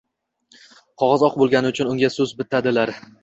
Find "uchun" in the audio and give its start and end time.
1.73-1.91